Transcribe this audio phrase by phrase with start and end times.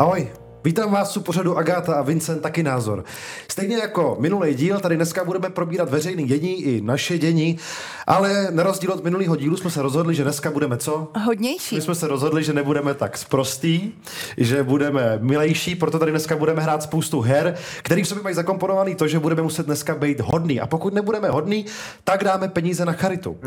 [0.00, 0.28] Ahoj,
[0.64, 3.04] Vítám vás u pořadu Agáta a Vincent taky názor.
[3.48, 7.58] Stejně jako minulý díl, tady dneska budeme probírat veřejný dění i naše dění,
[8.06, 11.08] ale na rozdíl od minulého dílu jsme se rozhodli, že dneska budeme co?
[11.24, 11.74] Hodnější.
[11.74, 13.92] My jsme se rozhodli, že nebudeme tak sprostý,
[14.36, 18.94] že budeme milejší, proto tady dneska budeme hrát spoustu her, který v sobě mají zakomponovaný
[18.94, 20.60] to, že budeme muset dneska být hodný.
[20.60, 21.66] A pokud nebudeme hodný,
[22.04, 23.38] tak dáme peníze na charitu.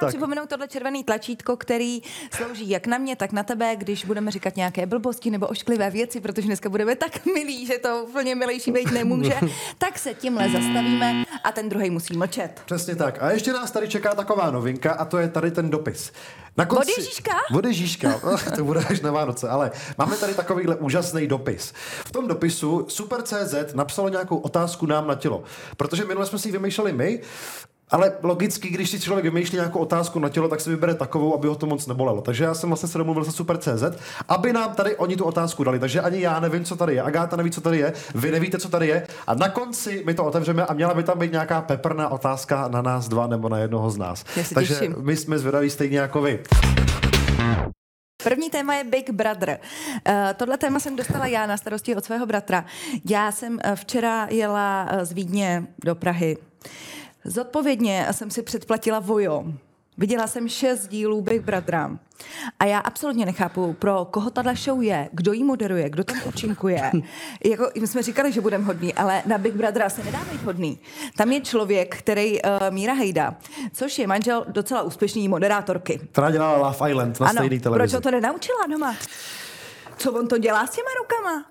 [0.00, 2.02] Tak, připomenout tohle červený tlačítko, který
[2.34, 6.20] slouží jak na mě, tak na tebe, když budeme říkat nějaké blbosti nebo ošklivé věci,
[6.20, 9.34] protože dneska budeme tak milí, že to úplně milejší být nemůže,
[9.78, 12.62] tak se tímhle zastavíme a ten druhý musí mlčet.
[12.64, 13.22] Přesně tak.
[13.22, 16.12] A ještě nás tady čeká taková novinka a to je tady ten dopis.
[16.56, 16.92] Na konci...
[16.92, 17.32] Od Ježíška?
[17.54, 18.20] Od Ježíška.
[18.56, 21.72] to bude až na Vánoce, ale máme tady takovýhle úžasný dopis.
[22.06, 25.42] V tom dopisu Super.cz napsalo nějakou otázku nám na tělo,
[25.76, 27.20] protože minule jsme si ji vymýšleli my
[27.90, 31.48] ale logicky, když si člověk vymýšlí nějakou otázku na tělo, tak si vybere takovou, aby
[31.48, 32.20] ho to moc nebolelo.
[32.20, 33.84] Takže já jsem vlastně se domluvil se Super.cz,
[34.28, 35.78] aby nám tady oni tu otázku dali.
[35.78, 38.68] Takže ani já nevím, co tady je, Agáta neví, co tady je, vy nevíte, co
[38.68, 39.06] tady je.
[39.26, 42.82] A na konci my to otevřeme a měla by tam být nějaká peprná otázka na
[42.82, 44.24] nás dva nebo na jednoho z nás.
[44.54, 44.94] Takže těším.
[44.98, 46.42] my jsme zvědaví stejně jako vy.
[48.24, 49.58] První téma je Big Brother.
[50.08, 52.64] Uh, tohle téma jsem dostala já na starosti od svého bratra.
[53.10, 56.36] Já jsem uh, včera jela uh, z Vídně do Prahy.
[57.24, 59.44] Zodpovědně jsem si předplatila Vojo.
[59.98, 61.98] Viděla jsem šest dílů Big Brothera.
[62.58, 66.90] A já absolutně nechápu, pro koho tahle show je, kdo jí moderuje, kdo tam účinkuje.
[67.44, 70.78] jako, my jsme říkali, že budeme hodný, ale na Big Brothera se nedá být hodný.
[71.16, 73.34] Tam je člověk, který uh, Míra Hejda,
[73.72, 76.00] což je manžel docela úspěšný moderátorky.
[76.12, 77.92] Která dělala Love Island na ano, stejný televizi.
[77.92, 78.96] proč to nenaučila doma?
[80.00, 81.44] Co on to dělá s těma rukama?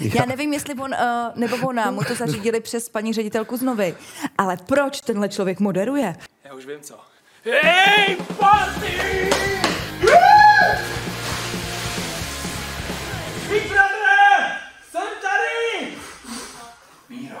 [0.18, 0.96] Já nevím, jestli on, uh,
[1.34, 3.96] nebo ona mu to zařídili přes paní ředitelku znovy,
[4.38, 6.16] ale proč tenhle člověk moderuje?
[6.44, 7.00] Já už vím co.
[7.44, 9.30] Hej, party!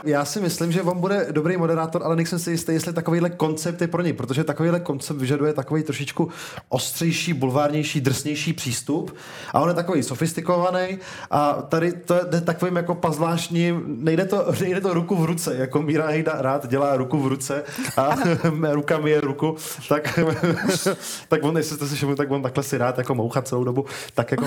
[0.04, 3.80] Já si myslím, že on bude dobrý moderátor, ale nejsem si jistý, jestli takovýhle koncept
[3.80, 6.28] je pro něj, protože takovýhle koncept vyžaduje takový trošičku
[6.68, 9.16] ostřejší, bulvárnější, drsnější přístup
[9.52, 10.98] a on je takový sofistikovaný
[11.30, 15.82] a tady to je takovým jako pazvláštním, nejde to, nejde to ruku v ruce, jako
[15.82, 17.64] Míra Hejda rád dělá ruku v ruce
[17.96, 18.16] a
[18.72, 19.56] ruka mi je ruku,
[19.88, 20.18] tak,
[21.28, 23.84] tak on, jestli jste si všimli, tak on takhle si rád jako moucha celou dobu,
[24.14, 24.46] tak jako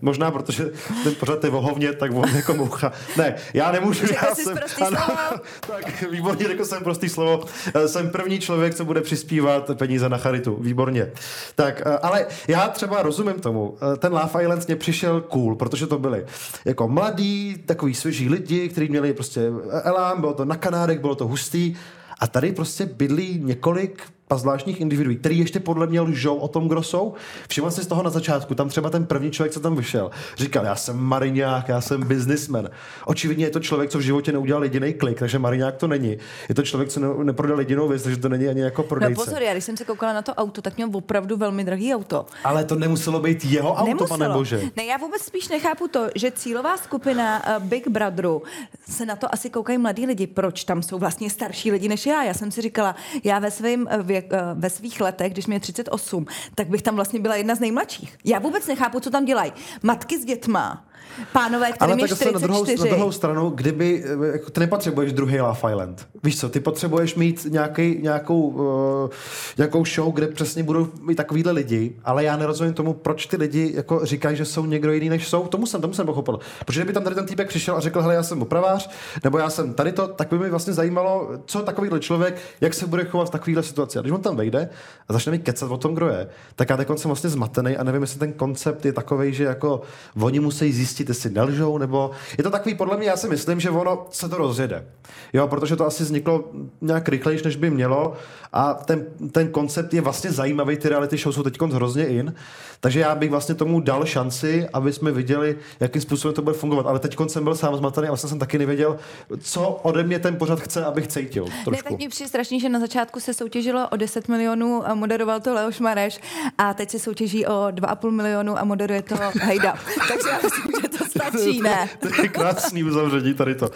[0.00, 0.70] možná, protože
[1.04, 2.92] ten pořád je vohovně, tak on jako moucha.
[3.16, 4.98] Ne, já nemůžu, já jsem, ano,
[5.66, 7.44] tak výborně, řekl jsem prostý slovo.
[7.74, 10.56] Eh, jsem první člověk, co bude přispívat peníze na charitu.
[10.60, 11.12] Výborně.
[11.54, 13.76] Tak, eh, ale já třeba rozumím tomu.
[13.94, 16.26] Eh, ten Love Island mě přišel cool, protože to byli
[16.64, 19.40] jako mladí, takový svěží lidi, kteří měli prostě
[19.82, 21.76] elán, bylo to na Kanádek, bylo to hustý.
[22.20, 24.02] A tady prostě bydlí několik
[24.32, 27.14] a zvláštních individuí, který ještě podle mě lžou o tom, kdo jsou.
[27.48, 30.64] Všiml si z toho na začátku, tam třeba ten první člověk, co tam vyšel, říkal,
[30.64, 32.70] já jsem mariňák, já jsem businessman.
[33.04, 36.16] Očividně je to člověk, co v životě neudělal jediný klik, takže mariňák to není.
[36.48, 39.20] Je to člověk, co ne, neprodal jedinou věc, takže to není ani jako prodejce.
[39.20, 41.94] No pozor, já když jsem se koukala na to auto, tak měl opravdu velmi drahý
[41.94, 42.26] auto.
[42.44, 44.18] Ale to nemuselo být jeho auto, nemuselo.
[44.18, 44.62] pane bože.
[44.76, 48.42] Ne, já vůbec spíš nechápu to, že cílová skupina uh, Big Brotheru
[48.88, 50.26] se na to asi koukají mladí lidi.
[50.26, 52.22] Proč tam jsou vlastně starší lidi než já?
[52.22, 55.60] Já jsem si říkala, já ve svém uh, uh, ve svých letech, když mě je
[55.60, 58.16] 38, tak bych tam vlastně byla jedna z nejmladších.
[58.24, 59.52] Já vůbec nechápu, co tam dělají.
[59.82, 60.84] Matky s dětma,
[61.32, 62.32] Pánové, který Ale tak 44.
[62.32, 66.08] na druhou, na druhou stranu, kdyby, jako ty nepotřebuješ druhý Love Island.
[66.22, 69.10] Víš co, ty potřebuješ mít nějaký, nějakou, uh,
[69.56, 73.72] nějakou show, kde přesně budou mít takovýhle lidi, ale já nerozumím tomu, proč ty lidi
[73.74, 75.46] jako říkají, že jsou někdo jiný, než jsou.
[75.46, 76.38] Tomu jsem, tomu jsem pochopil.
[76.64, 78.90] Protože kdyby tam tady ten týpek přišel a řekl, hele, já jsem opravář,
[79.24, 82.86] nebo já jsem tady to, tak by mi vlastně zajímalo, co takovýhle člověk, jak se
[82.86, 83.98] bude chovat v takovéhle situaci.
[83.98, 84.68] A když on tam vejde
[85.08, 87.84] a začne mi kecat o tom, kdo je, tak já teď jsem vlastně zmatený a
[87.84, 89.82] nevím, jestli ten koncept je takový, že jako
[90.20, 93.60] oni musí zjistit, zjistit, jestli nelžou, nebo je to takový, podle mě, já si myslím,
[93.60, 94.84] že ono se to rozjede.
[95.32, 96.44] Jo, protože to asi vzniklo
[96.80, 98.14] nějak rychlejš, než by mělo
[98.52, 102.34] a ten, ten koncept je vlastně zajímavý, ty reality show jsou teď hrozně in,
[102.80, 106.86] takže já bych vlastně tomu dal šanci, aby jsme viděli, jakým způsobem to bude fungovat.
[106.86, 108.98] Ale teď jsem byl sám zmatený a vlastně jsem taky nevěděl,
[109.40, 111.44] co ode mě ten pořad chce, abych cítil.
[111.44, 111.70] Trošku.
[111.70, 115.40] Ne, tak mě přijde strašně, že na začátku se soutěžilo o 10 milionů a moderoval
[115.40, 116.20] to Leoš Mareš
[116.58, 119.74] a teď se soutěží o 2,5 milionu a moderuje to Hejda.
[120.08, 121.88] Takže já myslím, že to stačí, ne?
[122.00, 123.70] to je krásný uzavření tady to.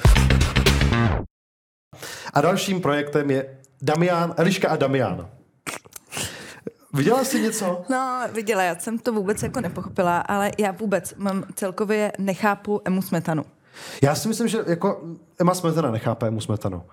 [2.32, 5.28] A dalším projektem je Damian, Eliška a Damian.
[6.94, 7.84] Viděla jsi něco?
[7.88, 13.02] No, viděla, já jsem to vůbec jako nepochopila, ale já vůbec mám celkově nechápu Emu
[13.02, 13.44] Smetanu.
[14.02, 15.02] Já si myslím, že jako
[15.40, 16.82] Emma Smetana nechápe Emu Smetanu.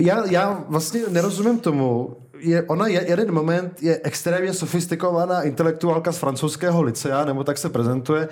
[0.00, 6.18] Já, já vlastně nerozumím tomu, je, ona je, jeden moment je extrémně sofistikovaná intelektuálka z
[6.18, 8.28] francouzského licea, nebo tak se prezentuje,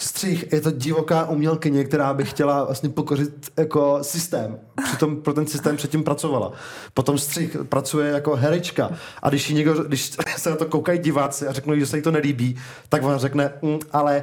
[0.00, 4.58] Střih je to divoká umělkyně, která by chtěla vlastně pokořit jako systém.
[4.84, 6.52] Přitom pro ten systém předtím pracovala.
[6.94, 8.90] Potom Střih pracuje jako herečka.
[9.22, 12.10] A když, někdo, když se na to koukají diváci a řeknou, že se jí to
[12.10, 12.56] nelíbí,
[12.88, 14.22] tak ona řekne, mm, ale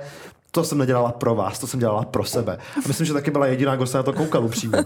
[0.52, 2.58] to jsem nedělala pro vás, to jsem dělala pro sebe.
[2.78, 4.86] A myslím, že taky byla jediná, kdo se na to koukal upřímně.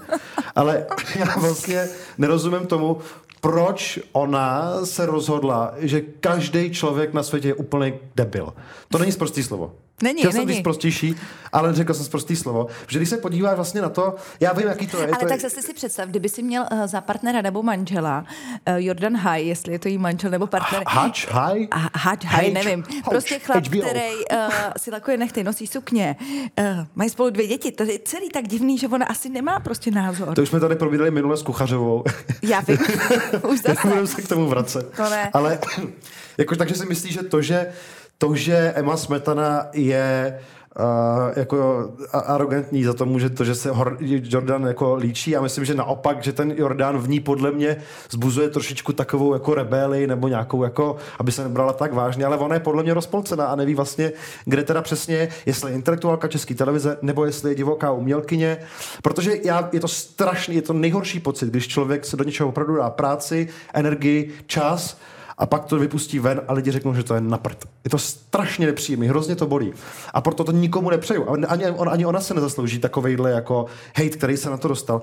[0.55, 0.85] Ale
[1.15, 2.97] já vlastně nerozumím tomu,
[3.41, 8.53] proč ona se rozhodla, že každý člověk na světě je úplný debil.
[8.89, 9.73] To není zprostý slovo.
[10.01, 10.53] Není, Chtěl jsem není.
[10.53, 11.15] říct prostější,
[11.51, 12.67] ale řekl jsem prostý slovo.
[12.87, 15.03] Že když se podíváš vlastně na to, já vím, jaký to je.
[15.07, 18.25] Ale to tak je, zase si představ, kdyby si měl uh, za partnera nebo manžela
[18.67, 20.83] uh, Jordan High, jestli je to jí manžel nebo partner.
[20.87, 21.27] Hač?
[21.71, 22.83] A Hač, High, nevím.
[22.83, 23.81] Hoč, Prostě chlap, HBO.
[23.81, 23.99] který
[24.31, 24.37] uh,
[24.77, 26.15] si lakuje nechty, nosí sukně,
[26.59, 26.65] uh,
[26.95, 27.71] mají spolu dvě děti.
[27.71, 30.35] To je celý tak divný, že ona asi nemá prostě názor.
[30.35, 32.03] To už jsme tady probírali minule s Kuchařovou.
[32.41, 32.77] Já vím.
[33.49, 33.87] Už zase.
[33.87, 34.91] Nebudeme se k tomu vracet.
[34.95, 35.29] To ne.
[35.33, 35.59] Ale
[36.37, 37.73] jako, takže si myslíš, že to, že
[38.21, 40.39] to, že Emma Smetana je
[40.79, 43.69] Uh, jako arrogantní za tomu, že to, že se
[43.99, 45.31] Jordan jako líčí.
[45.31, 47.77] Já myslím, že naopak, že ten Jordan v ní podle mě
[48.09, 52.55] zbuzuje trošičku takovou jako rebeli nebo nějakou jako, aby se nebrala tak vážně, ale ona
[52.55, 54.11] je podle mě rozpolcená a neví vlastně,
[54.45, 58.57] kde teda přesně je, jestli je intelektuálka české televize nebo jestli je divoká umělkyně,
[59.01, 62.75] protože já, je to strašný, je to nejhorší pocit, když člověk se do něčeho opravdu
[62.75, 64.97] dá práci, energii, čas
[65.41, 67.65] a pak to vypustí ven a lidi řeknou, že to je na prd.
[67.83, 69.73] Je to strašně nepříjemný, hrozně to bolí.
[70.13, 71.29] A proto to nikomu nepřeju.
[71.47, 73.65] Ani, on, ani ona se nezaslouží takovejhle jako
[73.95, 75.01] hate, který se na to dostal.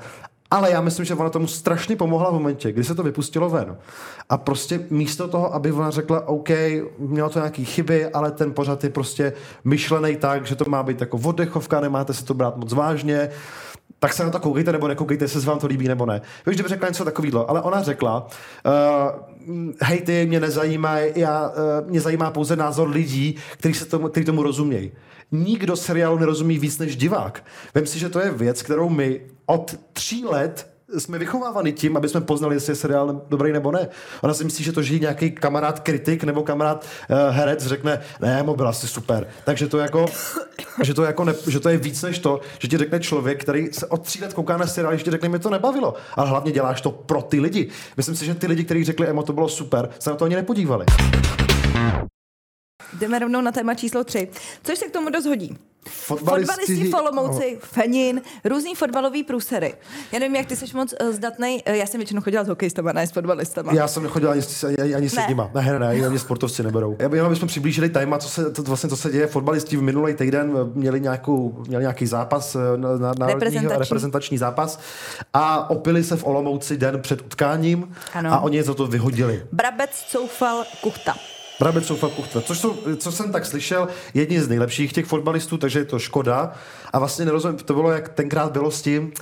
[0.51, 3.77] Ale já myslím, že ona tomu strašně pomohla v momentě, kdy se to vypustilo ven.
[4.29, 6.49] A prostě místo toho, aby ona řekla, OK,
[6.99, 9.33] mělo to nějaký chyby, ale ten pořad je prostě
[9.65, 13.31] myšlený tak, že to má být jako oddechovka, nemáte se to brát moc vážně,
[13.99, 16.21] tak se na to koukejte nebo nekoukejte, jestli se vám to líbí nebo ne.
[16.47, 18.27] Víš, kdyby řekla něco takového, ale ona řekla,
[18.67, 24.93] uh, hejty mě nezajímají, já, uh, mě zajímá pouze názor lidí, kteří, tomu, tomu rozumějí.
[25.33, 27.45] Nikdo seriálu nerozumí víc než divák.
[27.75, 32.09] Vem si, že to je věc, kterou my od tří let jsme vychováváni tím, aby
[32.09, 33.89] jsme poznali, jestli je seriál dobrý nebo ne.
[34.21, 38.45] Ona si myslí, že to, že nějaký kamarád kritik nebo kamarád uh, herec řekne, ne,
[38.57, 39.27] byl asi super.
[39.45, 40.07] Takže to jako,
[40.83, 43.73] že to, jako ne, že to je víc než to, že ti řekne člověk, který
[43.73, 45.95] se od tří let kouká na seriál, že ti řekne, mě to nebavilo.
[46.15, 47.69] Ale hlavně děláš to pro ty lidi.
[47.97, 50.37] Myslím si, že ty lidi, kteří řekli, Emo, to bylo super, se na to ani
[50.37, 50.85] nepodívali.
[52.93, 54.29] Jdeme rovnou na téma číslo 3,
[54.65, 55.57] což se k tomu dost hodí.
[55.91, 59.75] Fotbalisti, Fotbalisti v Olomouci, Fenin, různý fotbalový průsery.
[60.13, 61.63] Já nevím, jak ty jsi moc uh, zdatnej.
[61.69, 63.73] Uh, já jsem většinou chodila s hokejistama, ne s fotbalistama.
[63.75, 65.27] Já jsem nechodil ani, s- ani, ani s Ne.
[65.29, 65.51] nima.
[65.55, 66.97] Ne, ne, ne, ani sportovci neberou.
[66.99, 69.27] Já bych, jenom bychom přiblížili téma, co se, to, vlastně, co se děje.
[69.27, 73.79] Fotbalisti v minulý týden měli, nějakou, měli nějaký zápas, eh, na, na, na Reprezentační.
[73.79, 74.81] reprezentační zápas
[75.35, 78.33] a opili se v Olomouci den před utkáním Ano.
[78.33, 79.43] a oni je za to vyhodili.
[79.53, 81.15] Brabec, Coufal, Kuchta.
[81.83, 85.85] Soufa Kuchta, což jsou, co jsem tak slyšel, jedni z nejlepších těch fotbalistů, takže je
[85.85, 86.53] to škoda.
[86.93, 89.13] A vlastně nerozumím, to bylo, jak tenkrát bylo s tím,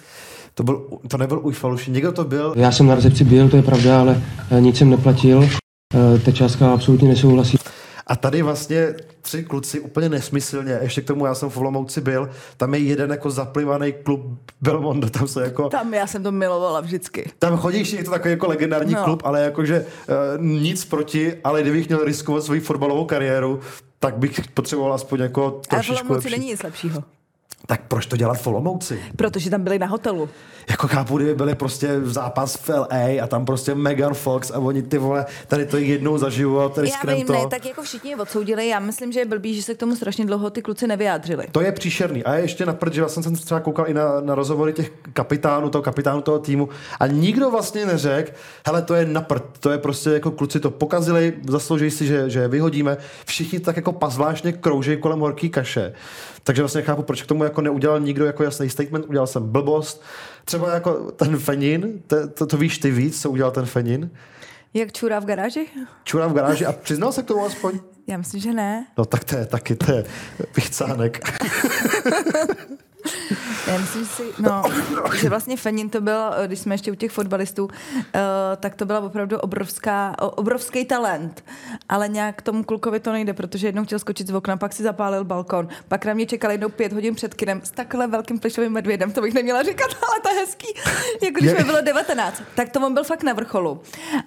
[0.54, 3.62] to, byl, to nebyl Ujfaluši, někdo to byl, Já jsem na recepci byl, to je
[3.62, 5.48] pravda, ale eh, nic jsem neplatil.
[5.94, 7.58] Eh, Ta částka absolutně nesouhlasí.
[8.06, 12.30] A tady vlastně tři kluci úplně nesmyslně, ještě k tomu já jsem v Olomouci byl,
[12.56, 15.68] tam je jeden jako zaplivaný klub Belmondo, tam se jako...
[15.68, 17.30] Tam já jsem to milovala vždycky.
[17.38, 19.04] Tam chodíš, je to takový jako legendární No.
[19.04, 19.86] klub, ale jakože
[20.38, 23.60] uh, nic proti, ale kdybych měl riskovat svoji fotbalovou kariéru,
[23.98, 26.40] tak bych potřeboval aspoň jako Ale v trošičku Olomouci lepší.
[26.40, 27.02] není nic lepšího.
[27.66, 29.02] Tak proč to dělat v Olomouci?
[29.16, 30.28] Protože tam byli na hotelu.
[30.70, 34.58] Jako chápu, kdyby byli prostě v zápas v LA a tam prostě Megan Fox a
[34.58, 37.32] oni ty vole, tady to jednou zažiju a tady Já vím, to.
[37.32, 38.68] ne, tak jako všichni je odsoudili.
[38.68, 41.46] Já myslím, že je blbý, že se k tomu strašně dlouho ty kluci nevyjádřili.
[41.52, 42.24] To je příšerný.
[42.24, 44.92] A ještě na prd, že já jsem se třeba koukal i na, na rozhovory těch
[45.12, 46.68] kapitánů, toho kapitánu toho týmu
[47.00, 48.32] a nikdo vlastně neřekl,
[48.66, 52.30] hele, to je na prd, to je prostě jako kluci to pokazili, zaslouží si, že,
[52.30, 52.96] že je vyhodíme.
[53.26, 55.92] Všichni tak jako pazvláštně kroužejí kolem horký kaše.
[56.42, 60.02] Takže vlastně chápu, proč k tomu jako neudělal nikdo jako jasný statement, udělal jsem blbost.
[60.44, 64.10] Třeba jako ten Fenin, to, to, to víš ty víc, co udělal ten Fenin.
[64.74, 65.66] Jak čurá v garáži?
[66.04, 67.78] Čurá v garáži a přiznal se k tomu aspoň?
[68.06, 68.86] Já myslím, že ne.
[68.98, 70.04] No tak to je taky, to je
[70.56, 71.20] vychcánek.
[73.66, 74.62] Já myslím že si, no,
[75.20, 77.70] že vlastně Fenin to byl, eh, když jsme ještě u těch fotbalistů, uh,
[78.56, 81.44] tak to byla opravdu obrovská, obrovský talent.
[81.88, 85.24] Ale nějak tomu klukovi to nejde, protože jednou chtěl skočit z okna, pak si zapálil
[85.24, 89.12] balkon, pak na mě čekal jednou pět hodin před kinem s takhle velkým plišovým medvědem,
[89.12, 90.74] to bych neměla říkat, ale to je hezký,
[91.22, 92.42] jako když mi bylo 19.
[92.54, 93.80] Tak to on byl fakt na vrcholu.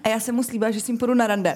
[0.04, 1.56] A já jsem mu slíbila, že s ním půjdu na rande.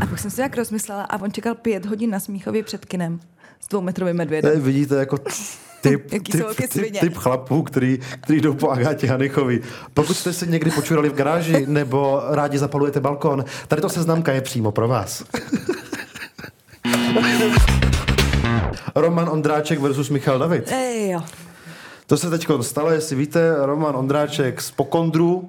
[0.00, 3.20] A pak jsem si nějak rozmyslela a on čekal pět hodin na Smíchově před kinem
[3.64, 4.52] s dvoumetrovým medvědem.
[4.54, 5.18] Eh, Vidíte, jako
[5.80, 6.28] typ, typ,
[6.72, 9.60] typ, typ chlapů, který, který jdou po Agátě Hanychovi.
[9.94, 14.40] Pokud jste se někdy počurali v garáži nebo rádi zapalujete balkon, tady to seznamka je
[14.40, 15.24] přímo pro vás.
[18.94, 20.72] Roman Ondráček versus Michal David.
[20.72, 21.22] Ej, jo.
[22.06, 25.46] To se teď stalo, jestli víte, Roman Ondráček z Pokondru, uh,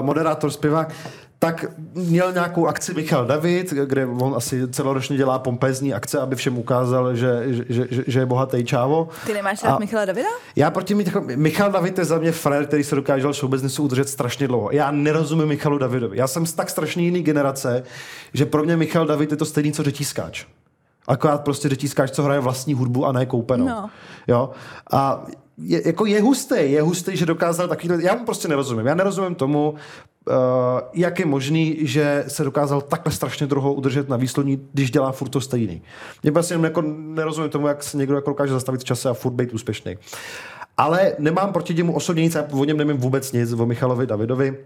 [0.00, 0.92] moderátor, zpěvák,
[1.42, 6.58] tak měl nějakou akci Michal David, kde on asi celoročně dělá pompézní akce, aby všem
[6.58, 9.08] ukázal, že, že, že, že je bohatý čávo.
[9.26, 10.28] Ty nemáš rád Michala Davida?
[10.56, 13.82] Já proti jako, Michal David je za mě frér, který se dokáže v show businessu
[13.82, 14.70] udržet strašně dlouho.
[14.72, 16.18] Já nerozumím Michalu Davidovi.
[16.18, 17.82] Já jsem z tak strašně jiný generace,
[18.34, 20.46] že pro mě Michal David je to stejný, co řetískáč.
[21.08, 23.66] Akorát prostě řetískáč, co hraje vlastní hudbu a ne koupenou.
[23.66, 23.90] No.
[24.28, 24.50] Jo?
[24.92, 25.24] A
[25.58, 28.04] je, jako je hustý, je hustý, že dokázal takový...
[28.04, 28.86] Já mu prostě nerozumím.
[28.86, 29.74] Já nerozumím tomu,
[30.94, 35.28] jak je možný, že se dokázal takhle strašně dlouho udržet na výsloní, když dělá furt
[35.28, 35.82] to stejný.
[36.22, 39.32] Mě prostě jenom jako nerozumím tomu, jak se někdo jako dokáže zastavit čase a furt
[39.32, 39.96] být úspěšný.
[40.76, 44.56] Ale nemám proti němu osobně nic, já o něm nevím vůbec nic, o Michalovi Davidovi.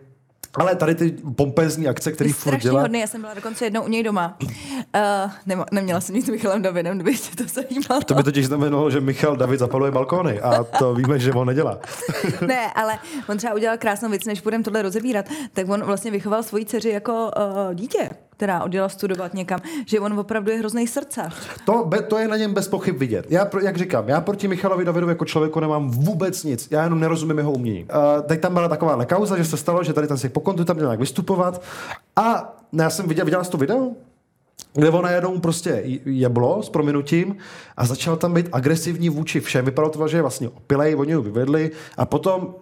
[0.57, 2.81] Ale tady ty pompézní akce, který Jsi furt dělá...
[2.81, 4.39] hodný, já jsem byla dokonce jednou u něj doma.
[4.41, 8.01] Uh, nema, neměla jsem nic s Michalem Davidem, kdyby tě to zajímalo.
[8.05, 11.79] To by totiž znamenalo, že Michal David zapaluje balkóny a to víme, že on nedělá.
[12.47, 16.43] ne, ale on třeba udělal krásnou věc, než budeme tohle rozebírat, tak on vlastně vychoval
[16.43, 21.29] svoji dceři jako uh, dítě, která odjela studovat někam, že on opravdu je hrozný srdce.
[21.65, 23.27] To, be, to je na něm bez pochyb vidět.
[23.29, 26.69] Já, jak říkám, já proti Michalovi Davidovi jako člověku nemám vůbec nic.
[26.71, 27.85] Já jenom nerozumím jeho umění.
[27.85, 30.77] Uh, teď tam byla taková kauza, že se stalo, že tady ten si po tam
[30.77, 31.63] měl nějak vystupovat.
[32.17, 33.91] A já jsem viděl, viděl jsi to video?
[34.75, 37.37] kde on najednou prostě jeblo s prominutím
[37.77, 39.65] a začal tam být agresivní vůči všem.
[39.65, 42.55] Vypadalo to, že je vlastně opilej, oni ho vyvedli a potom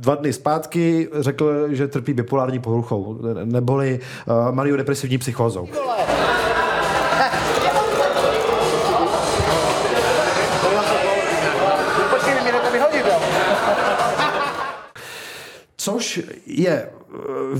[0.00, 5.68] dva dny zpátky řekl, že trpí bipolární poruchou, neboli uh, maniodepresivní psychózou.
[15.84, 16.90] Což je eh,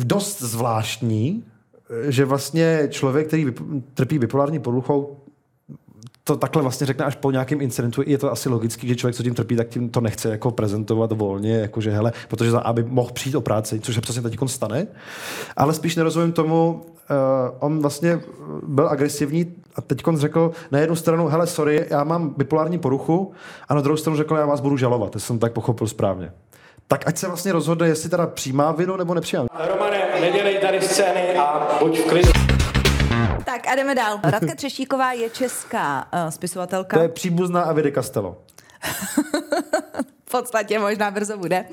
[0.05, 1.45] dost zvláštní,
[1.91, 3.47] eh, že vlastně člověk, který
[3.95, 5.24] trpí bipolární poruchou,
[6.25, 8.03] to takhle vlastně řekne až po nějakém incidentu.
[8.07, 11.13] Je to asi logický, že člověk, co tím trpí, tak tím to nechce jako prezentovat
[11.13, 14.87] volně, jakože hele, protože za, aby mohl přijít o práci, což se přesně teď stane.
[15.57, 18.21] Ale spíš nerozumím tomu, uh, on vlastně
[18.67, 23.33] byl agresivní a teď řekl na jednu stranu, hele, sorry, já mám bipolární poruchu,
[23.69, 26.33] a na druhou stranu řekl, já vás budu žalovat, jestli jsem tak pochopil správně.
[26.89, 29.47] Tak ať se vlastně rozhodne, jestli teda přijímá vinu nebo nepřijímá.
[29.75, 32.31] Romane, nedělej tady scény a buď v klidu.
[33.45, 34.21] Tak a jdeme dál.
[34.23, 36.97] Radka Třeštíková je česká uh, spisovatelka.
[36.97, 38.37] To je příbuzná Avide Castello.
[40.27, 41.65] V podstatě možná brzo bude.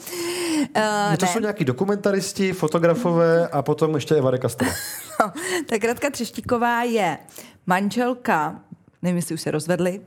[0.76, 4.72] Uh, No to jsou nějaký dokumentaristi, fotografové a potom ještě Eva de Castello.
[5.22, 5.32] No,
[5.70, 7.18] tak Radka Třeštíková je
[7.68, 8.60] manželka,
[9.02, 10.02] nevím, jestli už se rozvedli,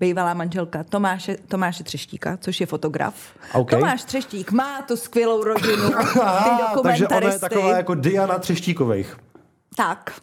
[0.00, 3.14] bývalá manželka Tomáše, Tomáše Třeštíka, což je fotograf.
[3.52, 3.70] OK.
[3.70, 7.40] Tomáš Třeštík má tu skvělou rodinu, ty Aha, takže ona je dokumentaristy.
[7.40, 9.16] taková jako Diana Třeštíkových.
[9.76, 10.20] Tak.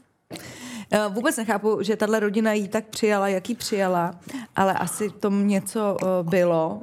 [0.92, 4.16] Eh, Vůbec nechápu, že tahle rodina jí tak přijala, jak jí přijala,
[4.56, 6.82] ale asi tomu něco uh, bylo.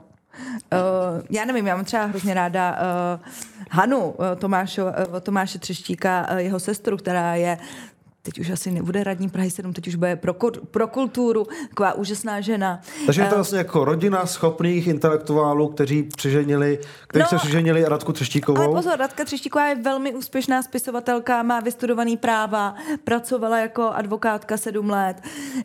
[0.73, 2.79] Uh, já nevím, já mám třeba hrozně ráda
[3.71, 4.87] Hanu Tomášo,
[5.21, 7.59] Tomáše Třeštíka, jeho sestru, která je
[8.25, 10.35] teď už asi nebude radní Prahy 7, teď už bude pro,
[10.71, 12.81] pro kulturu, taková úžasná žena.
[13.07, 17.85] Takže je to Eh, vlastně jako rodina schopných intelektuálů, kteří přiženili, kteří No, se přiženili
[17.85, 18.63] Radku Třeštíkovou.
[18.63, 24.91] Ale pozor, Radka Třeštíková je velmi úspěšná spisovatelka, má vystudovaný práva, pracovala jako advokátka sedm
[24.91, 25.17] let.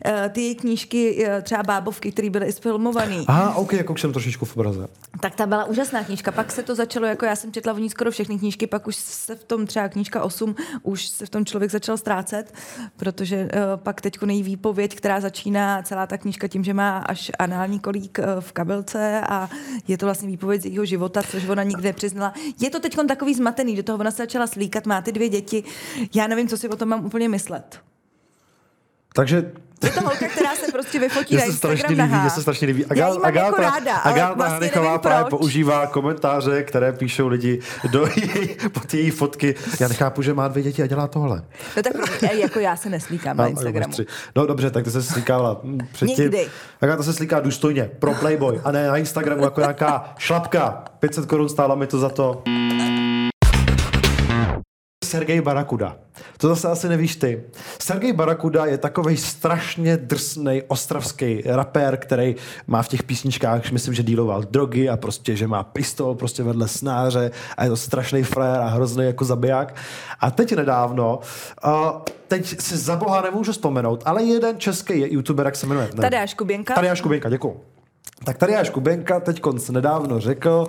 [0.04, 4.12] Eh, Ty její knížky, eh, třeba Bábovky, které byly i sfilmované, Aha, OK, jako jsem
[4.12, 4.86] trošičku v obraze.
[5.20, 6.32] tak ta byla úžasná knížka.
[6.32, 8.96] Pak se to začalo, jako já jsem četla o ní skoro všechny knížky, pak už
[8.96, 12.49] se v tom třeba knížka 8, už se v tom člověk začal ztrácet,
[12.96, 17.30] protože uh, pak teď její výpověď, která začíná celá ta knížka tím, že má až
[17.38, 19.50] anální kolík uh, v kabelce a
[19.88, 22.34] je to vlastně výpověď z jejího života, což ona nikdy nepřiznala.
[22.60, 25.64] Je to teď takový zmatený, do toho ona se začala slíkat, má ty dvě děti.
[26.14, 27.80] Já nevím, co si o tom mám úplně myslet.
[29.14, 29.52] Takže
[29.84, 32.22] Je to holka, která se prostě vyfotí na se strašně Instagram líbí, nahá.
[32.22, 32.84] mně se strašně líbí.
[32.94, 37.28] Já jí mám jako ráda, ale Agáta vlastně Hanychová nevím právě používá komentáře, které píšou
[37.28, 37.60] lidi
[37.90, 39.54] do její, pod její fotky.
[39.80, 41.42] Já nechápu, že má dvě děti a dělá tohle.
[41.76, 41.92] No tak
[42.30, 43.94] ej, jako já se neslíkám na Instagramu.
[44.36, 46.24] No dobře, tak ty se slíkávala hm, předtím.
[46.24, 46.48] Nikdy.
[46.96, 50.84] To se slíká důstojně, pro Playboy, a ne na Instagramu jako nějaká šlapka.
[50.98, 52.42] 500 korun stála mi to za to.
[55.10, 55.96] Sergej Barakuda.
[56.36, 57.42] To zase asi nevíš ty.
[57.82, 62.36] Sergej Barakuda je takový strašně drsný ostravský rapper, který
[62.66, 66.68] má v těch písničkách, myslím, že díloval drogy a prostě, že má pistol prostě vedle
[66.68, 69.74] snáře a je to strašný frér a hrozný jako zabiják.
[70.20, 71.18] A teď nedávno,
[71.64, 71.72] uh,
[72.28, 75.88] teď si za boha nemůžu vzpomenout, ale jeden český youtuber, jak se jmenuje?
[75.94, 76.00] Ne.
[76.00, 76.74] Tadeáš Kuběnka.
[76.74, 77.60] Tadeáš Kuběnka, děkuju.
[78.24, 80.66] Tak tady až Kubenka teď nedávno řekl,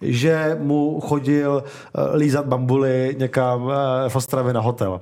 [0.00, 5.00] že mu chodil eh, lízat bambuly někam eh, v Ostravě na hotel.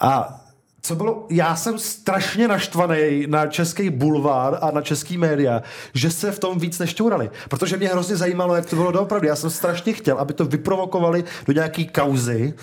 [0.00, 0.40] A
[0.82, 5.62] co bylo, já jsem strašně naštvaný na český bulvár a na český média,
[5.94, 7.30] že se v tom víc nešťourali.
[7.48, 9.28] Protože mě hrozně zajímalo, jak to bylo doopravdy.
[9.28, 12.54] Já jsem strašně chtěl, aby to vyprovokovali do nějaký kauzy,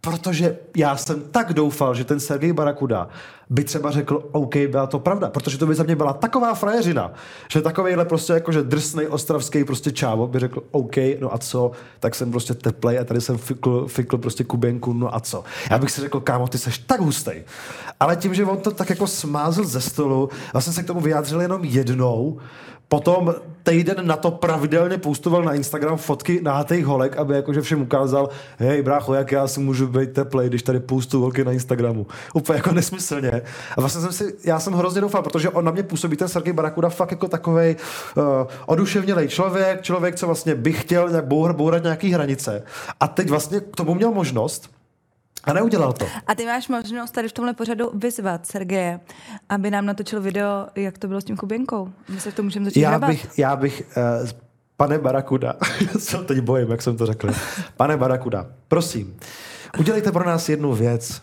[0.00, 3.08] protože já jsem tak doufal, že ten Sergej Barakuda
[3.50, 7.12] by třeba řekl, OK, byla to pravda, protože to by za mě byla taková frajeřina,
[7.48, 12.14] že takovejhle prostě jakože drsnej ostravský prostě čávo by řekl, OK, no a co, tak
[12.14, 15.44] jsem prostě teplej a tady jsem fikl, fikl prostě kubenku, no a co.
[15.70, 17.44] Já bych si řekl, kámo, ty seš tak hustej.
[18.00, 21.40] Ale tím, že on to tak jako smázl ze stolu, vlastně se k tomu vyjádřil
[21.40, 22.40] jenom jednou,
[22.90, 28.28] Potom týden na to pravidelně postoval na Instagram fotky nahátých holek, aby jakože všem ukázal,
[28.58, 32.06] hej brácho, jak já si můžu být teplej, když tady poustu holky na Instagramu.
[32.34, 33.39] Úplně jako nesmyslně.
[33.76, 36.52] A vlastně jsem si, já jsem hrozně doufal, protože on na mě působí ten Sergej
[36.52, 37.76] Barakuda fakt jako takový
[38.16, 38.24] uh,
[38.66, 42.62] oduševnělý člověk, člověk, co vlastně by chtěl nějak bourat, bourat nějaký hranice.
[43.00, 44.70] A teď vlastně k tomu měl možnost,
[45.44, 46.06] a neudělal to.
[46.26, 49.00] A ty máš možnost tady v tomhle pořadu vyzvat Sergeje,
[49.48, 51.92] aby nám natočil video, jak to bylo s tím Kuběnkou.
[52.08, 53.10] My se v tom můžeme začít já hrabat.
[53.10, 53.82] bych, já bych,
[54.22, 54.28] uh,
[54.76, 55.54] pane Barakuda,
[55.98, 57.30] se teď bojím, jak jsem to řekl.
[57.76, 59.16] Pane Barakuda, prosím,
[59.78, 61.22] udělejte pro nás jednu věc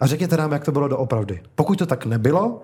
[0.00, 1.40] a řekněte nám, jak to bylo doopravdy.
[1.54, 2.62] Pokud to tak nebylo,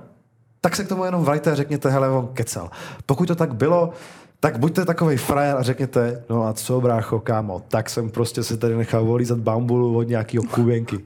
[0.60, 2.70] tak se k tomu jenom vrajte a řekněte, hele, on kecel.
[3.06, 3.90] Pokud to tak bylo,
[4.40, 8.56] tak buďte takový frajer a řekněte, no a co brácho, kámo, tak jsem prostě se
[8.56, 10.98] tady nechal volízat bambulu od nějakého kubenky.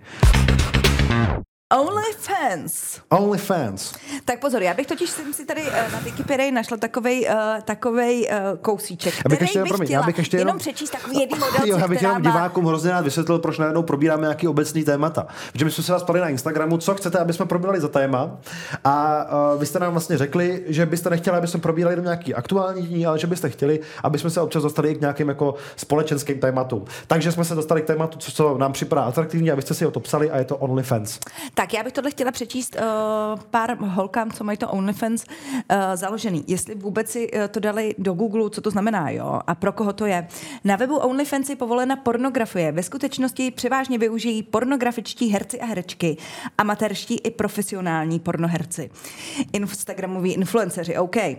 [1.75, 3.01] OnlyFans.
[3.09, 3.95] OnlyFans.
[4.25, 8.29] Tak pozor, já bych totiž jsem si tady uh, na Wikipedii našla takovej, uh, takovej
[8.31, 10.91] uh, kousíček, Já bych který ještě, bych promiň, chtěla já bych ještě jenom, jenom přečíst
[10.91, 12.31] takový jedný model, jo, já bych jenom má...
[12.31, 15.27] divákům hrozně rád vysvětlil, proč najednou probíráme nějaký obecný témata.
[15.53, 18.37] Protože my jsme se vás ptali na Instagramu, co chcete, aby jsme probírali za téma.
[18.85, 22.35] A uh, vy jste nám vlastně řekli, že byste nechtěli, aby jsme probírali jenom nějaký
[22.35, 26.41] aktuální dní, ale že byste chtěli, aby jsme se občas dostali k nějakým jako společenským
[26.41, 26.85] tématům.
[27.07, 30.01] Takže jsme se dostali k tématu, co, co nám připadá atraktivní, abyste si o to
[30.01, 31.19] psali a je to OnlyFans.
[31.59, 36.45] Tak já bych tohle chtěla přečíst uh, pár holkám, co mají to OnlyFans uh, založený.
[36.47, 39.93] Jestli vůbec si uh, to dali do Google, co to znamená, jo, a pro koho
[39.93, 40.29] to je.
[40.65, 42.73] Na webu OnlyFans je povolena pornografie.
[42.73, 46.17] Ve skutečnosti převážně využijí pornografičtí herci a herečky,
[46.59, 48.91] amatérští i profesionální pornoherci.
[49.53, 51.17] Instagramoví influenceři, OK.
[51.17, 51.33] Uh,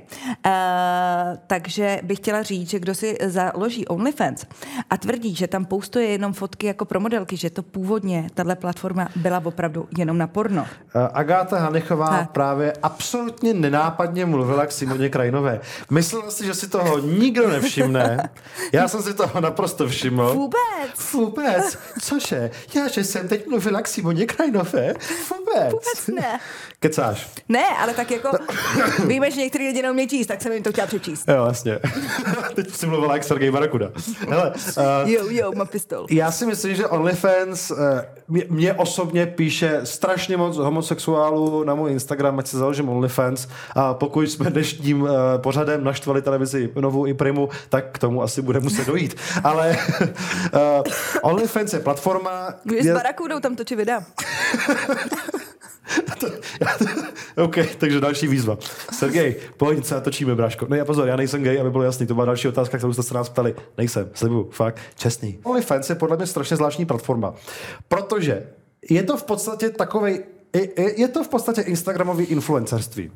[1.48, 4.46] takže bych chtěla říct, že kdo si založí OnlyFans
[4.90, 9.10] a tvrdí, že tam postuje jenom fotky jako pro modelky, že to původně, tahle platforma
[9.16, 10.62] byla opravdu jenom na porno.
[10.62, 12.32] Uh, Agáta Hanechová Tak.
[12.32, 15.60] právě absolutně nenápadně mluvila k Simoně Krajinové.
[15.89, 18.30] Myslela si, že si toho nikdo nevšimne.
[18.72, 20.34] Já jsem si toho naprosto všiml.
[20.34, 21.12] Vůbec!
[21.13, 21.78] Vůbec?
[22.02, 22.52] Cože?
[22.76, 24.93] Já, že jsem teď mluvila k Simoně Krajinové?
[25.30, 25.72] Vůbec.
[25.72, 26.39] Vůbec ne.
[26.80, 27.30] Kecáš.
[27.50, 28.32] Ne, ale tak jako
[29.08, 31.28] víme, že některý lidi neumí číst, tak jsem jim to chtěla přečíst.
[31.28, 31.80] Jo, vlastně.
[32.56, 33.92] teď si mluvila jak Sergej Barakuda.
[34.30, 36.06] Hele, uh, Jo, jo, má pistol.
[36.10, 41.92] Já si myslím, že OnlyFans eh, mě, mě osobně píše strašně moc homosexuálů na můj
[41.92, 47.13] Instagram, ať si založím OnlyFans a pokud jsme dnešním uh, pořadem naštvali televizi novou i
[47.13, 49.16] Primu, tak k tomu asi bude muset dojít.
[49.44, 49.78] Ale
[50.54, 50.60] uh,
[51.32, 54.04] OnlyFans je platforma, Když s Barakudou tam točí videa.
[57.43, 58.58] OK, takže další výzva.
[58.93, 60.65] Sergej, pojď se natočíme, bráško.
[60.70, 63.13] Ne, pozor, já nejsem gay, aby bylo jasný, to byla další otázka, kterou jste se
[63.13, 63.56] nás ptali.
[63.78, 65.39] Nejsem, slibuju, fakt, čestný.
[65.43, 67.34] OnlyFans je podle mě strašně zvláštní platforma,
[67.88, 68.43] protože
[68.89, 70.24] je to v podstatě takovej,
[70.56, 73.12] je- je je to v podstatě Instagramový influencerství.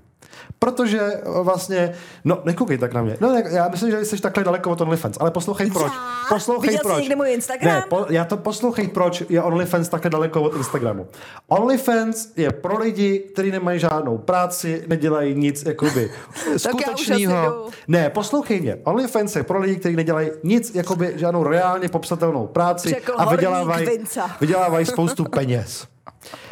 [0.59, 3.17] Protože eh, vlastně, no nekoukej tak na mě.
[3.19, 5.91] No, ne, já myslím, že jsi takhle daleko od OnlyFans, ale poslouchej proč.
[6.29, 6.99] Poslouchej Viděl jsi proč.
[6.99, 7.75] někde můj Instagram?
[7.75, 11.07] Ne, po, já to poslouchej, proč je OnlyFans takhle daleko od Instagramu.
[11.47, 16.11] OnlyFans je pro lidi, kteří nemají žádnou práci, nedělají nic jakoby
[16.57, 17.67] skutečného.
[17.87, 18.77] Ne, poslouchej mě.
[18.83, 23.85] OnlyFans je pro lidi, kteří nedělají nic, jakoby žádnou reálně popsatelnou práci Řekl a vydělávají,
[23.85, 24.31] Vinca.
[24.41, 25.87] vydělávají spoustu peněz.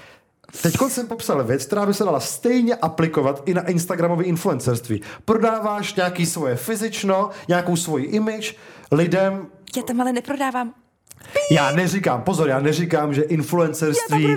[0.61, 5.01] Teď jsem popsal věc, která by se dala stejně aplikovat i na Instagramové influencerství.
[5.25, 8.55] Prodáváš nějaký svoje fyzično, nějakou svoji image
[8.91, 10.73] lidem, Já tam ale neprodávám.
[11.51, 14.35] já neříkám, pozor, já neříkám, že influencerství,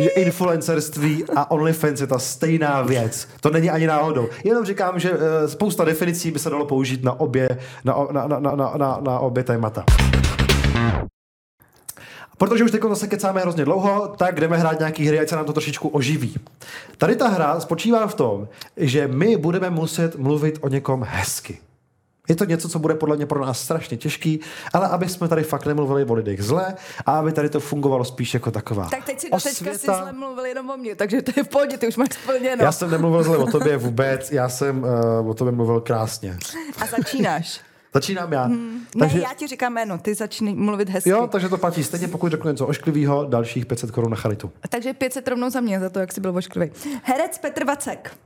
[0.00, 3.28] že influencerství a OnlyFans je ta stejná věc.
[3.40, 4.28] To není ani náhodou.
[4.44, 7.48] Jenom říkám, že eh, spousta definicí by se dalo použít na obě,
[7.84, 9.84] na, na, na, na, na, na obě témata.
[12.38, 15.44] Protože už teď zase kecáme hrozně dlouho, tak jdeme hrát nějaký hry, ať se nám
[15.44, 16.34] to trošičku oživí.
[16.98, 21.58] Tady ta hra spočívá v tom, že my budeme muset mluvit o někom hezky.
[22.28, 24.40] Je to něco, co bude podle mě pro nás strašně těžký,
[24.72, 26.74] ale aby jsme tady fakt nemluvili o lidech zle
[27.06, 30.12] a aby tady to fungovalo spíš jako taková Tak teď si do teďka si zle
[30.12, 32.64] mluvil jenom o mě, takže to je v pohodě, ty už máš splněno.
[32.64, 36.38] Já jsem nemluvil zle o tobě vůbec, já jsem uh, o tobě mluvil krásně.
[36.80, 37.60] A začínáš.
[37.94, 38.42] Začínám já.
[38.44, 39.18] Hmm, takže...
[39.18, 41.10] Ne, já ti říkám jméno, ty začni mluvit hezky.
[41.10, 44.52] Jo, takže to platí stejně, pokud řeknu něco ošklivého, dalších 500 korun na charitu.
[44.68, 46.72] Takže 500 rovnou za mě, za to, jak jsi byl ošklivý.
[47.02, 48.16] Herec Petr Vacek.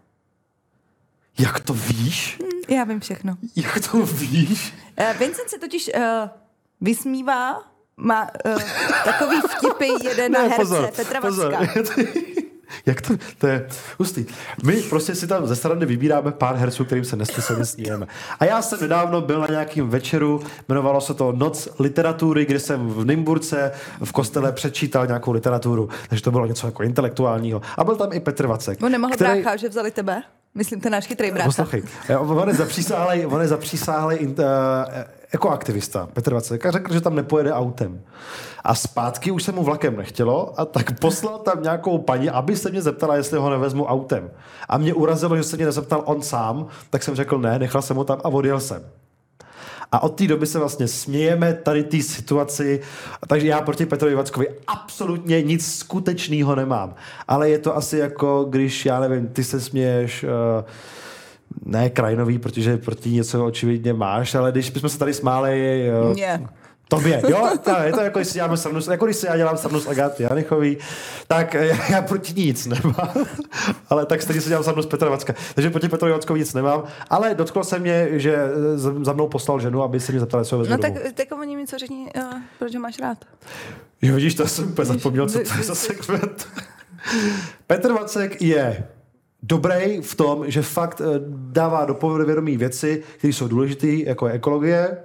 [1.39, 2.39] Jak to víš?
[2.41, 3.37] Hmm, já vím všechno.
[3.57, 4.75] Jak to víš?
[5.01, 6.03] Uh, Vincent se totiž uh,
[6.81, 7.63] vysmívá,
[7.97, 8.63] má uh,
[9.05, 11.55] takový vtipy jeden ne, na herce pozor, Petra pozor.
[12.87, 13.67] Jak to, to je
[13.99, 14.27] hustý.
[14.65, 18.07] My prostě si tam ze strany vybíráme pár herců, kterým se nesmyslně sníjeme.
[18.41, 22.89] A já jsem nedávno byl na nějakým večeru, jmenovalo se to Noc literatury, kde jsem
[22.89, 23.73] v Nymburce
[24.05, 27.63] v kostele přečítal nějakou literaturu, takže to bylo něco jako intelektuálního.
[27.77, 28.83] A byl tam i Petr Vacek.
[28.83, 29.43] On nemohl který...
[29.43, 30.23] brácha, že vzali tebe?
[30.55, 31.49] Myslím, ten náš chytrý brácha.
[31.49, 31.83] Poslouchej,
[32.19, 34.35] on je zapřísáhlej, on je zapřísáhlej uh,
[35.33, 38.01] jako aktivista, Petr Vacek, řekl, že tam nepojede autem.
[38.65, 42.71] A zpátky už se mu vlakem nechtělo a tak poslal tam nějakou paní, aby se
[42.71, 44.31] mě zeptala, jestli ho nevezmu autem.
[44.69, 47.97] A mě urazilo, že se mě nezeptal on sám, tak jsem řekl ne, nechal jsem
[47.97, 48.83] ho tam a odjel jsem.
[49.93, 52.81] A od té doby se vlastně smějeme tady té situaci,
[53.27, 56.95] takže já proti Petrovi Vackovi absolutně nic skutečného nemám.
[57.29, 60.31] Ale je to asi jako, když, já nevím, ty se směješ uh,
[61.65, 65.85] ne krajinový, protože proti něco očividně máš, ale když bychom se tady smáli...
[65.87, 66.41] Jo, yeah.
[66.89, 67.51] Tobě, jo?
[67.65, 69.87] To, je to jako, když si děláme sranu, jako když si já dělám sranu s
[69.87, 70.77] Agaty Janichový,
[71.27, 73.27] tak já, já proti nic nemám.
[73.91, 75.35] ale tak stejně si dělám sranu s Petra Vacka.
[75.55, 78.37] Takže proti Petrovi Vackovi nic nemám, ale dotklo se mě, že
[79.03, 81.67] za mnou poslal ženu, aby se mě zeptala, co vezmu No tak, tak oni mi
[81.67, 82.23] co řekni, uh,
[82.59, 83.19] proč ho máš rád?
[84.03, 86.49] Jo, vidíš, to jsem úplně zapomněl, co to je za segment.
[87.67, 88.85] Petr Vacek je
[89.43, 94.33] dobrý v tom, že fakt eh, dává do povědomí věci, které jsou důležité, jako je
[94.33, 94.99] ekologie,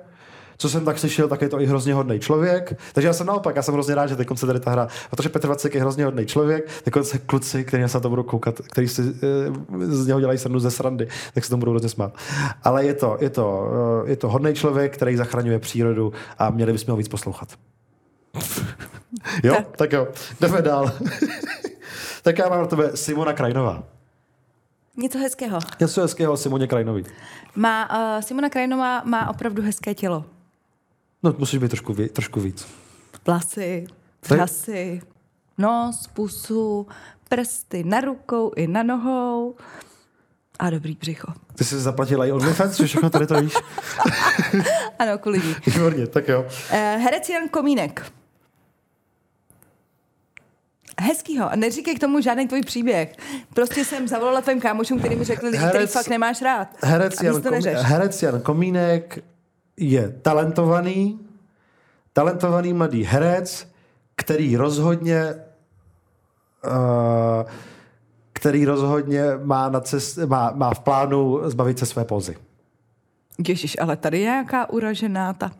[0.58, 2.80] co jsem tak slyšel, tak je to i hrozně hodný člověk.
[2.94, 5.30] Takže já jsem naopak, já jsem hrozně rád, že teď se tady ta hra, protože
[5.30, 8.56] Petr Vacek je hrozně hodný člověk, tak se kluci, kteří se na to budou koukat,
[8.72, 9.06] kteří si e,
[9.86, 12.14] z něho dělají srnu ze srandy, tak se tomu budou hrozně smát.
[12.64, 13.72] Ale je to, je to,
[14.06, 17.50] e, je to hodný člověk, který zachraňuje přírodu a měli bychom ho víc poslouchat.
[19.44, 19.78] jo, tak.
[19.78, 20.08] tak jo,
[20.42, 20.92] jdeme dál.
[22.22, 23.84] tak já mám na tebe Simona Krajnová.
[24.98, 25.60] Něco hezkého.
[25.80, 27.04] Něco hezkého Simoně Krajnovi.
[27.56, 30.26] Má, uh, Simona Krajnová má opravdu hezké tělo.
[31.24, 32.68] No, musíš být trošku, ví, trošku víc.
[33.26, 33.88] Vlasy,
[34.30, 35.02] vlasy,
[35.58, 36.88] nos, pusu,
[37.30, 39.56] prsty na rukou i na nohou
[40.60, 41.34] a dobrý břicho.
[41.56, 43.54] Ty jsi zaplatila i OnlyFans, že všechno tady to víš?
[45.00, 45.56] ano, kvůli ní.
[45.66, 46.42] Výborně, tak jo.
[46.42, 48.12] Uh, herec Jan Komínek.
[51.02, 51.52] Hezkýho.
[51.52, 53.16] A neříkej k tomu žádný tvůj příběh.
[53.54, 56.68] Prostě jsem zavolala tvým kámošům, který mi řekli, který fakt nemáš rád.
[56.84, 59.24] Herec Jan, Kom, herec Jan Komínek
[59.78, 61.20] je talentovaný,
[62.14, 63.68] talentovaný mladý herec,
[64.16, 65.36] který rozhodně
[66.66, 67.50] uh,
[68.44, 72.38] který rozhodně má, na cest, má, má v plánu zbavit se své pózy.
[73.48, 75.52] Ježíš, ale tady je nějaká uražená ta.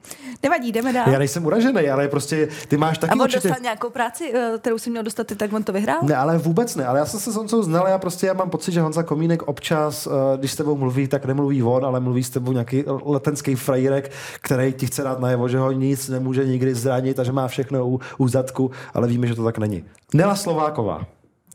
[0.44, 1.10] Nevadí, jdeme dál.
[1.10, 3.48] Já nejsem uražený, ale prostě ty máš taky A on určitě...
[3.48, 6.00] dostal nějakou práci, eh, kterou jsi měl dostat, ty, tak on to vyhrál?
[6.02, 6.86] Ne, ale vůbec ne.
[6.86, 9.44] Ale já jsem se s Honzou znal, já prostě já mám pocit, že Honza Komínek
[9.44, 13.56] občas, eh, když s tebou mluví, tak nemluví on, ale mluví s tebou nějaký letenský
[13.56, 17.48] frajírek, který ti chce dát najevo, že ho nic nemůže nikdy zranit a že má
[17.48, 19.84] všechno u, u zadku, ale víme, že to tak není.
[20.14, 21.06] Nela Slováková.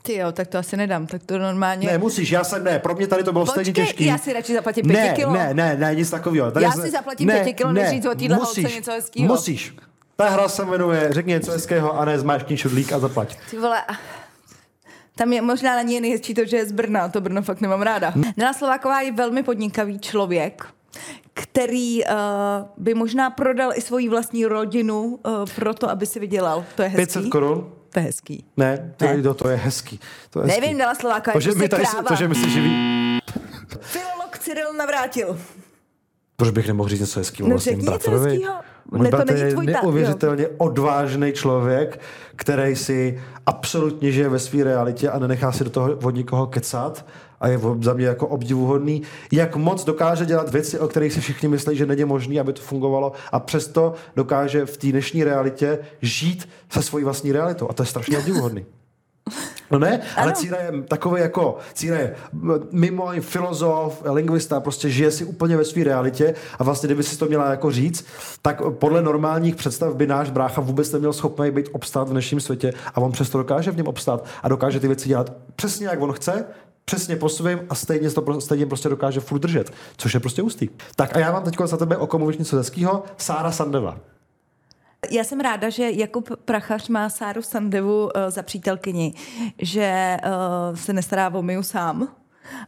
[0.03, 1.87] Ty jo, tak to asi nedám, tak to normálně...
[1.87, 4.05] Ne, musíš, já jsem, ne, pro mě tady to bylo stejně těžké.
[4.05, 5.33] já si radši zaplatím ne, kilo.
[5.33, 6.53] Ne, ne, ne, nic takového.
[6.61, 9.27] já si zaplatím ne, pěti kilo, než říct o téhle holce něco hezkého.
[9.27, 9.75] Musíš.
[10.17, 13.37] Ta hra se jmenuje Řekni něco hezkého a ne zmáškni šudlík a zaplať.
[13.51, 13.83] Ty vole,
[15.17, 17.83] tam je možná na ní nejhezčí to, že je z Brna, to Brno fakt nemám
[17.83, 18.15] ráda.
[18.37, 20.67] Nela Slováková je velmi podnikavý člověk,
[21.35, 22.11] který uh,
[22.77, 26.65] by možná prodal i svoji vlastní rodinu uh, proto, aby si vydělal.
[26.75, 27.15] To je hezký.
[27.15, 27.73] 500 korun?
[27.90, 28.44] To je hezký.
[28.57, 29.11] Ne, to, ne.
[29.11, 30.01] Je, to je hezký.
[30.31, 30.61] To je hezký.
[30.61, 32.70] Nevím, dala Slováka, to, že, my tady, to, že my si živí...
[33.81, 35.38] Filolog Cyril navrátil.
[36.37, 38.40] Proč bych nemohl říct něco hezkého no, vlastním bratrovi?
[38.90, 40.51] Můj bratr je neuvěřitelně jo.
[40.59, 42.01] odvážný člověk,
[42.37, 47.07] který si absolutně žije ve své realitě a nenechá si do toho od nikoho kecat
[47.40, 51.48] a je za mě jako obdivuhodný, jak moc dokáže dělat věci, o kterých si všichni
[51.48, 56.48] myslí, že není možné, aby to fungovalo a přesto dokáže v té dnešní realitě žít
[56.70, 58.66] se svojí vlastní realitou a to je strašně obdivuhodný.
[59.70, 60.33] No ne, ale ano.
[60.33, 62.14] Círa je takový jako, Círa je
[62.72, 67.27] mimo filozof, lingvista, prostě žije si úplně ve své realitě a vlastně, kdyby si to
[67.27, 68.07] měla jako říct,
[68.42, 72.72] tak podle normálních představ by náš brácha vůbec neměl schopný být obstát v dnešním světě
[72.94, 76.12] a on přesto dokáže v něm obstát a dokáže ty věci dělat přesně, jak on
[76.12, 76.44] chce,
[76.88, 80.68] přesně po svým a stejně to stejně prostě dokáže furt držet, což je prostě ústý.
[80.96, 83.03] Tak a já mám teď za tebe o komu něco hezkýho.
[83.16, 83.98] Sára Sandeva.
[85.11, 89.14] Já jsem ráda, že Jakub Prachař má Sáru Sandevu uh, za přítelkyni,
[89.59, 92.09] že uh, se nestará o Miu sám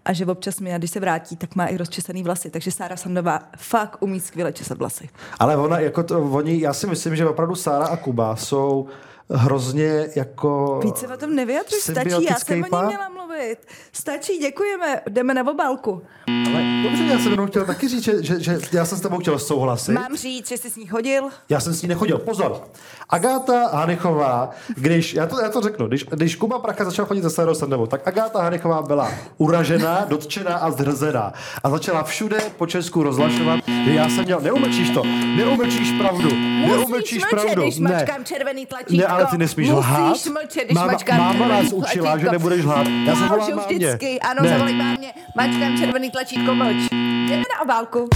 [0.04, 2.50] a že občas mi, když se vrátí, tak má i rozčesaný vlasy.
[2.50, 5.08] Takže Sára Sandová fakt umí skvěle česat vlasy.
[5.38, 8.86] Ale ona, jako to, oni, já si myslím, že opravdu Sára a Kuba jsou
[9.30, 10.80] hrozně jako...
[10.84, 13.29] Více o tom nevyjadřuj, stačí, já jsem o ní měla mluvit.
[13.92, 16.02] Stačí, děkujeme, jdeme na obálku.
[16.28, 19.18] Ale dobře, já jsem jenom chtěl taky říct, že, že, že já jsem s tebou
[19.18, 19.92] chtěl souhlasit.
[19.92, 21.28] Mám říct, že jsi s ní chodil?
[21.48, 22.18] Já jsem s ní nechodil.
[22.18, 22.62] Pozor.
[23.10, 27.30] Agáta Hanichová, když, já to, já to řeknu, když, když Kuba Pracha začal chodit za
[27.30, 31.32] Sarou Sandovou, tak Agáta Hanichová byla uražená, dotčená a zdrzená.
[31.64, 35.02] A začala všude po Česku rozlašovat, že já jsem měl, neumlčíš to,
[35.36, 36.28] neumlčíš pravdu,
[36.66, 37.62] neumlčíš pravdu.
[37.62, 37.90] když ne.
[37.92, 38.94] mačkám červený tlačítko.
[38.96, 40.26] Ne, ale ty nesmíš Musíš lhát.
[40.26, 42.18] mlčet, když Máma- máma nás učila, tlačítko.
[42.18, 42.86] že nebudeš lhát.
[43.06, 43.76] Já lžu mámě.
[43.76, 44.48] vždycky, ano, Ne.
[44.48, 46.76] zavolej mámě, mačkám červený tlačítko, mlč.
[47.28, 48.08] Jdeme na obálku.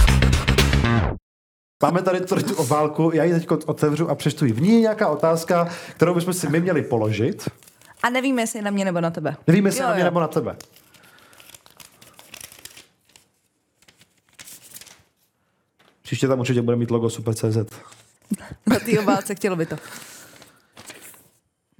[1.83, 4.51] Máme tady tady tu obálku, já ji teď otevřu a přečtu ji.
[4.53, 7.49] V ní je nějaká otázka, kterou bychom si my měli položit.
[8.03, 9.35] A nevíme, jestli je na mě nebo na tebe.
[9.47, 10.05] Nevíme, jestli Jo, na mě jo.
[10.05, 10.55] nebo na tebe.
[16.01, 17.57] Příště tam určitě bude mít logo Super.cz.
[18.65, 19.75] Na té obálce chtělo by to.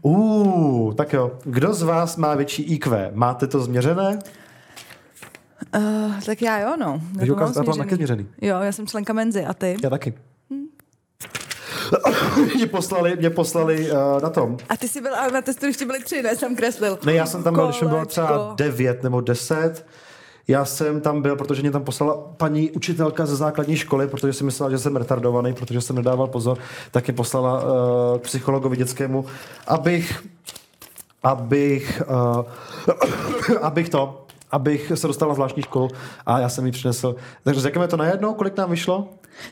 [0.05, 1.31] Uh, tak jo.
[1.43, 3.11] Kdo z vás má větší IQ?
[3.13, 4.19] Máte to změřené?
[5.77, 7.01] Uh, tak já jo, no.
[7.19, 8.27] Teď to mám já to mám taky změřený.
[8.41, 9.77] Jo, já jsem členka Menzy a ty?
[9.83, 10.13] Já taky.
[12.55, 14.57] mě poslali, mě poslali uh, na tom.
[14.69, 16.35] A ty jsi byl, ale na testu ještě byli tři, ne?
[16.35, 16.99] Jsem kreslil.
[17.05, 18.53] Ne, já jsem tam byl, když mi bylo třeba.
[18.57, 19.85] 9 nebo 10.
[20.47, 24.43] Já jsem tam byl, protože mě tam poslala paní učitelka ze základní školy, protože si
[24.43, 26.57] myslela, že jsem retardovaný, protože jsem nedával pozor,
[26.91, 29.25] tak mě poslala uh, psychologovi dětskému,
[29.67, 30.23] abych
[31.25, 34.24] abych, uh, abych to,
[34.55, 35.89] abych se dostal na zvláštní školu
[36.25, 37.15] a já jsem ji přinesl.
[37.43, 39.09] Takže řekněme to najednou, kolik nám vyšlo?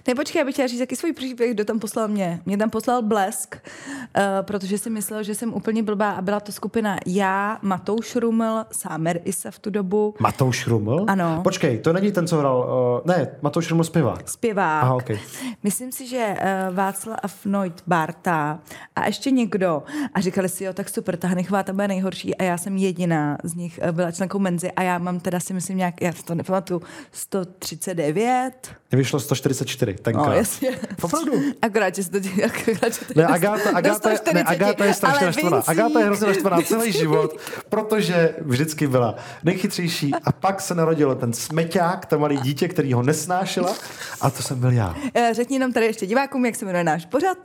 [0.08, 2.40] Ne, počkej, já bych chtěla říct taky svůj příběh, kdo tam poslal mě.
[2.46, 6.52] Mě tam poslal Blesk, uh, protože si myslel, že jsem úplně blbá a byla to
[6.52, 11.06] skupina já, Matouš Ruml, Sámer Isa v tu dobu, Matouš Ruml?
[11.08, 11.40] Ano.
[11.44, 12.70] Počkej, to není ten, co hrál,
[13.04, 14.30] uh, ne, Matouš Ruml zpěvák.
[14.30, 14.84] zpěvák.
[14.84, 15.20] Aha, okej.
[15.64, 16.36] Myslím si, že
[16.70, 18.60] uh, Václav Noit Barta
[18.96, 19.84] a ještě někdo.
[20.14, 23.38] A říkali si, jo, tak super, ta Hanichová tam bude nejhorší a já jsem jediná
[23.44, 26.36] z nich byla členkou Menzy a já mám teda si myslím nějak, já si to
[26.36, 28.52] nepamatuju, 139.
[28.92, 30.26] Mně vyšlo 144, tenkrát.
[30.26, 30.80] No, jasně.
[31.02, 31.32] Opravdu?
[31.62, 35.58] Akorát, že se to akorát, že to Ne, Agáta, ne, 140, Agáta je strašně naštvaná.
[35.68, 41.34] Agáta je hrozně naštvaná celý život, protože vždycky byla nejchytřejší a pak se narodil ten
[41.34, 43.76] smeťák, to malý dítě, který ho nesnášela
[44.22, 44.96] a to jsem byl já.
[45.14, 47.38] Eh, Řekni nám tady ještě divákům, jak se jmenuje náš pořad.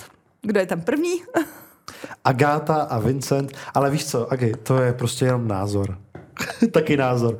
[0.42, 1.12] Kdo je tam první?
[2.24, 5.98] Agáta a Vincent, ale víš co, Agi, to je prostě jenom názor.
[6.70, 7.38] Taky názor.